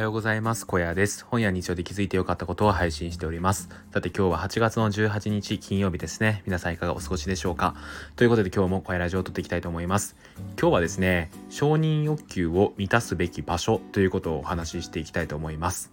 [0.00, 0.66] はようございます。
[0.66, 1.26] 小屋です。
[1.26, 3.68] 本屋日常で気づいてよかったことを配信しております。
[3.92, 6.42] さて今日は8月の18日金曜日ですね。
[6.46, 7.74] 皆さんいかがお過ごしでしょうか？
[8.16, 10.16] ということで今日も小屋ラジオを撮っていきたいと思います。
[10.58, 15.90] 今日はですね、承認欲求を満たすべき場所ということをお話ししていきたいと思います。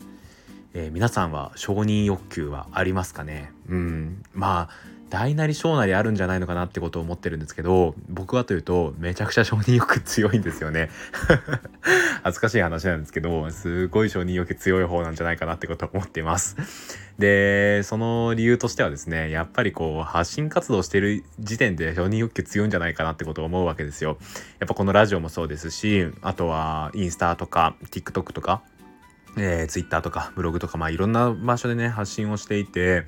[0.74, 3.52] えー、皆さんは承認欲求はありますかね？
[3.68, 4.24] うん。
[4.34, 10.90] まあ大なり小なりあるんじゃないのかなってことを思ってるんですけど僕はというとめちゃくちゃ承認欲強いんですよね。
[12.24, 16.58] 恥ずかしい話なんですけどすごい承認欲強い方なんじゃないかなってことを思っています。
[17.18, 24.18] でその理由としてはですねやっぱりこう発信活動してる時点で承認欲求強いんじゃないかなってことを思うわけですよ。
[24.60, 28.62] やっぱこのラジオもそうですしあとはインスタとか TikTok とか
[29.40, 33.06] えー、Twitter とかブログとかまあいろんな場所でね発信をしていて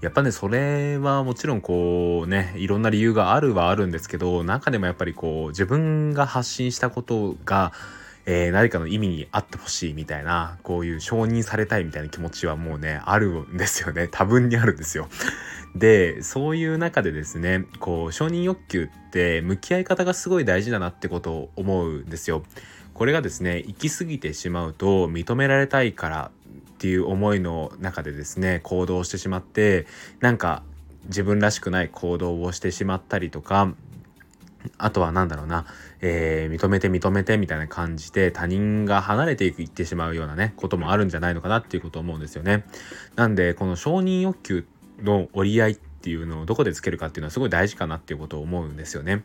[0.00, 7.72] やっぱねそれはもちろんこうねいろんな理由があるはあるんですけど中でもやっぱりこう自分が発信したことが
[8.26, 15.08] えー、何かの意味にあってほしいみたいなこういう承認されたいみたいな気持ちはもうねあるんですよね 多分にあるんですよ。
[15.74, 22.44] でそういう中でですねこう承認欲求って向き合い方がすごい大事だなってことを思うんですよ。
[22.92, 26.30] これがですね行き過ぎてしまうと認められたいから
[26.80, 29.86] っていう思いの中でですね行動してしまって
[30.20, 30.62] なんか
[31.04, 33.74] 自分らしくない行動をしてしまったりとか
[34.78, 35.66] あとは何だろうな、
[36.00, 42.64] えー、認めて認めてみたいな感じで他人が離れていくいってしまうようなねこともあるんじゃないのかなっていうことを思うんですよね。
[43.14, 44.66] なんでこの承認欲求
[45.02, 49.24] の折り合いっていうのをどこでつけるかっていうのはすごい大事かなっていうことを思うんですよね。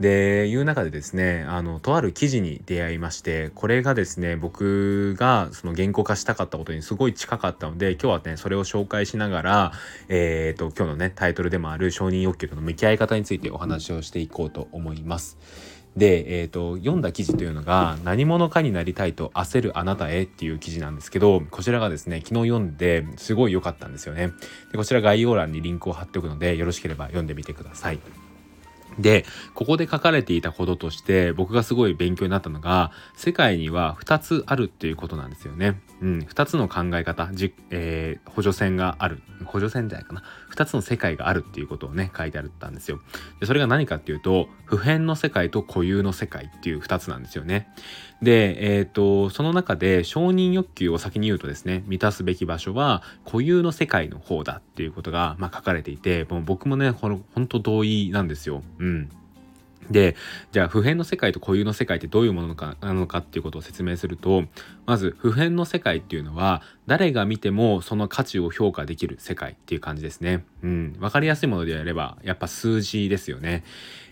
[0.00, 9.72] でいう中でですねあのとある記事に出会いましてこれがですね僕がその言語化したかったことにすごい近かったので今日はねそれを紹介しながら
[10.08, 15.77] えっ、ー、と今日のねタイトルでもある承認欲求との向き合い方についてお話をしていこうと思います。
[15.98, 24.32] で、えーと、読んだ記事というのが「何者かになりたいと焦るあなたへ」っていう記事なんですけどこちらがですね昨日読んですごい良かったんですよね。
[24.70, 27.98] でこちら概要欄にリンクを貼っておくのでよろしければ読んでみてください。
[28.98, 35.80] で、ここで書かれていたこととして僕がすごい勉強になったのが世界には2つあるっていうことなんですよね。
[36.00, 39.20] うん、2つの考え方、じえー、補助線がある。
[39.44, 40.22] 補助線じゃないかな。
[40.54, 43.00] 2つの世界があるっていうことをね、書いてあるったんですよ。
[43.40, 47.68] で、それが何かっていうと、普遍の世界と固有の世界っていう2つなんですよね。
[48.22, 58.62] で、えっ、ー、と、その中で承認欲求を先に言うとですね、満たすべき場所は固有の世界の方だっていうことが、まあ、書かれていて、もう僕もね、この本当同意なんですよ。
[58.78, 59.08] うん。
[59.90, 60.16] で、
[60.52, 64.44] じゃあ普遍の世界と固有の世界ってどういうものかなのかっていうことを説明すると、
[64.86, 70.44] まず普遍の世界っていうのは誰が見てもその価値を評価できる世界っていう感じですね。
[70.62, 70.96] うん。
[71.00, 73.64] わかりやすいものであればやっぱ数字ですよね。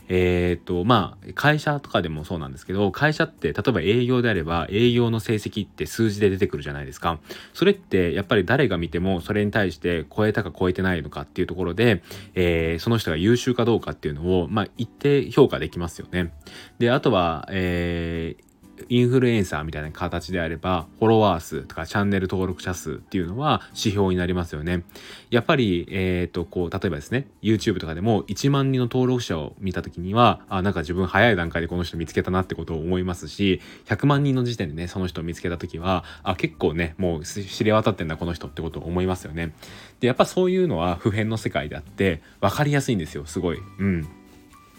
[0.09, 7.19] えっ、と、まあ、会社とかでもそうなんですけど、会社って、例えば営業であれば、営業の成績って数字で出てくるじゃないですか。
[7.55, 12.03] それって、やっぱり誰が見ても、それに対して超えたか超えてないのかっていうところで、
[12.35, 16.33] えー、その人が優秀かどうかっていうのを、まあ、一定評価できますよね。
[16.79, 18.46] で、あとは、えー、
[18.89, 24.85] インフルエンサーみたいな形であれば、フォロワー数とかチャンネル登録者数っていうのは指標になりますよね。
[25.31, 39.53] やっぱり、えっ、ー、と、こう、例えばですね、YouTube とかでも1万人の登録者を見た時には、あ、なんか自分早い段階でこの人見つけたなってことを思いますし、100万人の時点でね、その人を見つけた時は、あ、結構ね、もう知れ渡ってんだ、この人ってことを思いますよね。
[40.01, 43.59] で、やっぱそういうのは普遍の世界であって、分かりやすいんですよ、すごい。
[43.79, 44.09] うん。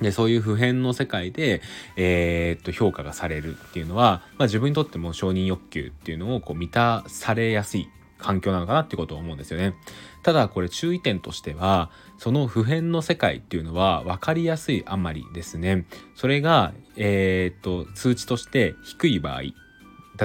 [0.01, 1.61] でそういう普遍の世界で、
[1.95, 9.75] えー、っと評価がされるっていうのは、まあ、自分にとっても承認欲求っていうのをこう満たされやすい環境なのかなってことを思うんですよね。
[10.23, 15.85] ただこれ注意点としてはその普遍の世界っていうのは分かりやすいあまりですね
[16.15, 19.53] それが、えー、っと通知として低い場合例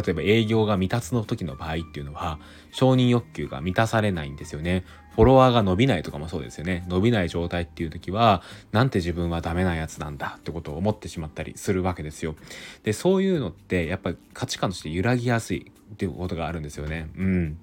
[0.08, 2.40] えば営業が未達の時の場合っていうのは
[2.72, 4.84] 承認欲求が満たされないんですよね。
[5.14, 6.84] フォロワーが伸びないとかもそうですよね。
[6.88, 8.42] 伸びない状態っていう時は、
[8.72, 12.34] なんて自分はダメなやつなんだってことを思ってしまったりするわけですよ。
[12.82, 17.10] で、そういうのってやっぱり価値観として揺らぎやすいっていうことがあるんですよね。
[17.16, 17.58] うん。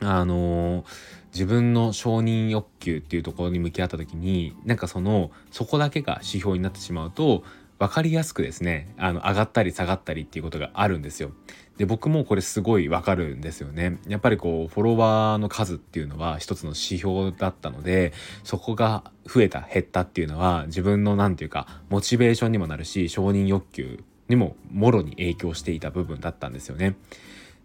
[0.00, 0.84] あのー、
[1.32, 7.42] 自分の承認欲求っていうところに向き合った時になんかそのそこだけが指標になってしまうと
[7.78, 11.32] 分かりやすくですねあの上がったり下がったりっていうことがあるんですよ。
[11.76, 13.98] で僕もこれすごい分かるんですよね。
[14.06, 18.12] やっぱりこうフォロワーの数っていうのは一つの指標だったので
[18.44, 26.96] そこが増えた減ったっていうのは自分の何て言うかモチベーションにもなるし承認欲求にももろに影響していた部分だったんですよね。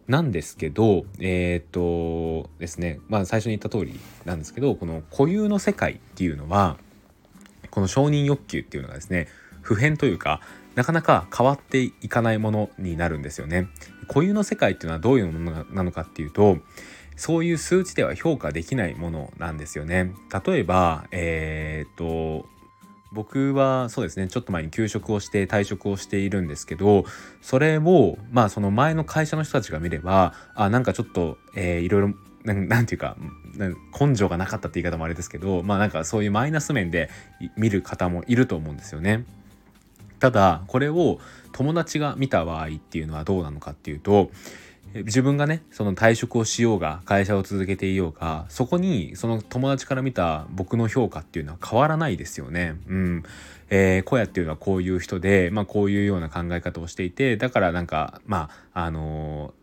[0.10, 6.78] なんですけど、えっ、とですね、まあ最初に言った通りなんですけど、この固有の世界っていうのは、
[7.70, 9.28] この承認欲求っていうのがですね、
[9.62, 10.42] 普遍というか
[10.76, 13.68] なかなか変わっていかないものになるんですよね。
[14.08, 16.58] 固有の世界っていうのはどういうものなのかっていうと
[17.16, 20.14] そういう数値では評価できないものなんですよね。
[20.46, 22.48] 例えば、えー、っと
[23.12, 27.06] 僕はそうですねちょっと前に休職をして退職をしているんですけど
[27.42, 32.14] それをまあその前の会社の人たちが見ればあなんかちょっと、えー、いろいろ
[32.46, 33.18] なんていうか
[34.00, 37.10] 根性がなかったって言い方もあれですけどまあなんかそういうマイナス面で
[37.58, 39.26] 見る方もいると思うんですよね。
[40.19, 41.19] ただこれを
[41.51, 44.31] 友達が見た場合っていうのはどうなのかっていうと
[44.94, 52.75] 自分がねその退職をしようが会社を続けていようがそこにその友達から見た僕の評価っていうのは変わらないですよね。
[52.88, 53.24] うん
[53.69, 59.54] えー、小屋っていうのはこういう人で、まあ、こういうような考え方をしていてだからなんかまああの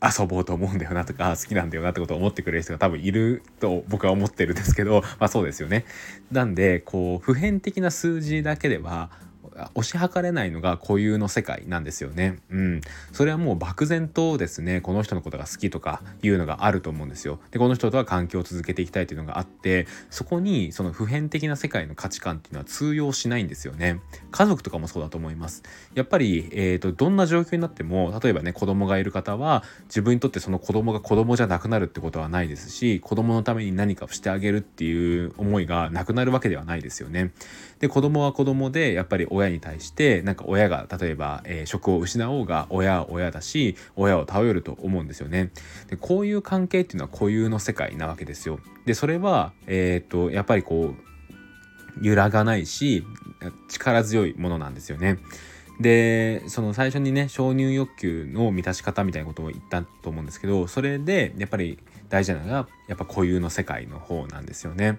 [0.00, 5.84] ー、遊ぼうと思うんだよなとか好きなんだよなってことを思ってくれる人が多分いると僕は思ってるんですけどまあそうですよね。
[6.32, 9.10] なんでこう普遍的な数字だけでは
[9.74, 12.38] 推し量れないのが固有の世界なんですよね。
[12.50, 12.80] うん。
[13.12, 17.38] それはもう漠然とですね、この人のことが好きとかいうのがあると思うんですよ。
[17.50, 24.00] で、この人とは関係を続けていきたいというのがあって、そこにその普遍的な世界の価値観っていうのは通用しないんですよね。
[24.30, 25.62] 家族とかもそうだと思います。
[25.94, 37.32] やっぱり、えっ、ー、と、どんな状況になっても、例えばね、子供がいる方は、自分にとってその子供が子供じゃなくなるってことはないですし、子供のために何かをしてあげるっていう思いがなくなるわけではないですよね。
[37.80, 45.50] で、子供は子供で、やっぱり親親に対してなんか親が例えば、えー、職を失おうが親は親だし親を頼ると思うんですよね。
[45.88, 48.60] でこういう関係っていうのは固有の世界なわけですよ。
[48.84, 53.04] でそれは、えー、っとやっぱりこう揺らがないし
[53.68, 55.18] 力強いものなんですよね。
[55.80, 61.78] でその最初にね承認欲求の満たし方みたいなことを言ったと思うんですけどそれでやっぱり
[62.08, 64.98] 大事なのがやっぱ固有の世界の方なんですよね。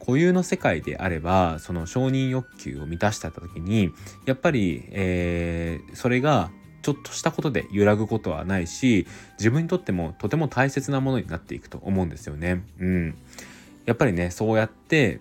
[0.00, 3.92] 固有の世界であればその承認欲求を満たした時に
[4.26, 6.50] やっぱり、えー、それが
[6.82, 9.06] ちょっとしたことで揺らぐことはないし
[9.38, 12.64] 自分にとってもとても大切なものになっていくと思うんですよね。
[12.78, 13.14] うん、
[13.84, 15.20] やっぱりねそうやって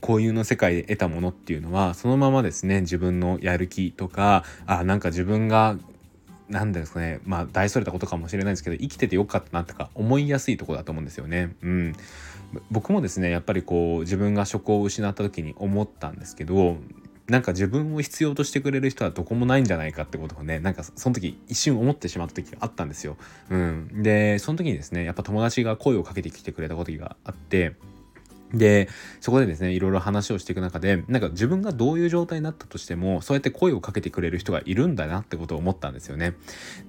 [0.00, 5.76] 固有の世界で得たものっていうのはそのままですね自分のやる気とかあなんか自分が
[6.52, 11.56] 何ですかねまあ大それたことかもしれないですけど生きててよかったなとか思いやすいとこだと思うんですよね。
[11.62, 11.96] うん、
[12.70, 16.76] 僕もですねやっぱりこう自分が職を失った時に思ったんですけど
[17.28, 23.16] なんか自分を必要としてくれる人はどこもないんじゃないかってことをねなんかその時一瞬思ってしまった時があったんですよ。
[23.50, 27.74] うん、でその時にですねやっぱ友達が声をかけてきてくれたことがあって
[28.54, 28.88] で
[29.20, 36.34] そこでですねいろいろ話をしていく中でなんか自分がどういう状態になったとしてもそうやって声をかけてくれる人がいるんだなってことを思ったんですよね。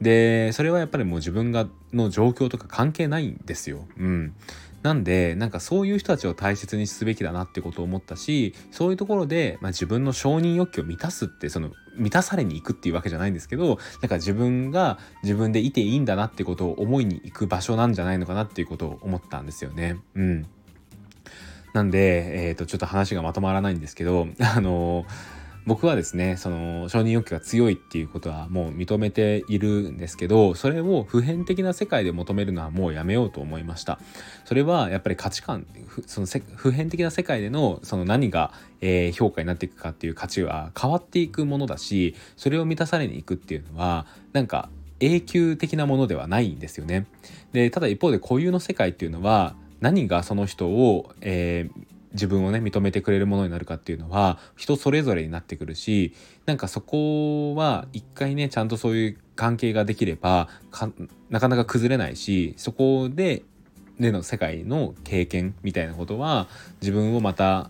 [0.02, 3.88] でそれはやっぱりもう自分がの状況とか関係ないんですよ。
[3.98, 4.36] うん、
[4.84, 19.98] なんでなんかそういう人たちを大切にすべきだなってことを思ったしそういうところで、まあ、自分の承認欲求を満たすってその満たされに行くっていうわけじゃないんですけどなんか自分が自分でいていいんだなってことを思いに行く場所なんじゃないのかなっていうことを思ったんですよね。
[20.16, 20.46] うん
[21.74, 25.06] なんで、えっ、ー、と、ちょっと話がまとまらないんですけど、 あの
[25.66, 34.00] 僕はですねその承認欲求が強いっていうことはもう認めているんですけどそれを普遍的な世界で求めるのはもうやめようと思いました。
[34.44, 35.66] それはやっぱり価値観
[36.06, 47.06] その普遍的な世界でのその何が、えー、評価になっていくかっていう価値は変わっていくものだしそれを満たされにいくっていうのはなんか永久的なものではないんですよね。
[47.54, 51.82] でただ一方で固有の世界っていうのは何がその人を、えー、
[52.14, 56.14] 自分をね認めてくれるものになるかっていうのは人それぞれになってくるし
[56.46, 60.48] なんかそこは一回ねちゃんとそういう関係ができれば
[61.30, 63.44] なかなか崩れないしそこで
[64.00, 66.48] での世界の経験みたいなことは
[66.82, 67.70] 自分をまた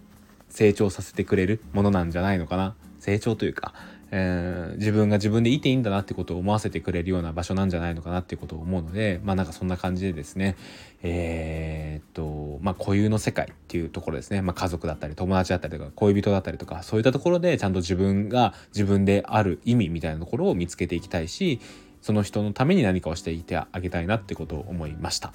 [0.50, 2.76] 成長させてくれるものなんじゃないのかな。
[3.00, 3.74] 成長というか
[4.16, 10.56] えー、自分が自分でいていいんだなってことを思わせてくれるような場所なんじゃないのかなっていうことを思うのでまあなんかそんな感じでですね
[11.04, 21.60] えー、っとまあ固有の世界っていうところですね、まあ、家族だったり友達だったりとか恋人だったりとかそういったところでちゃんと自分が自分である意味みたいなところを見つけていきたいし
[22.02, 25.34] その人のために何かをしていてあげたいなってことを思いました。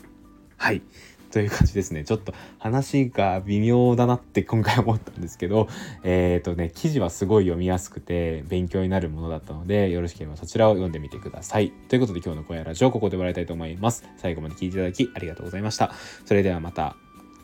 [0.57, 0.83] はい
[1.31, 2.05] という感じですね。
[2.05, 5.69] ちょっと話が微妙だなって今回思ったんですけど、
[6.05, 11.71] えっ、ー、とね、記事はすごい読みやすくて勉強になるものだったので、よろしければそちらを読んでみてください。
[11.89, 14.05] ということで今日の声ラジオここで終わりたいと思います。
[14.17, 15.93] 最後まで聴いていただきありがとうございました。
[16.25, 16.97] それではまた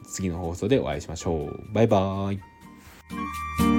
[0.06, 1.72] 次の放送でお会いしましょう。
[1.72, 3.73] バイバーイ。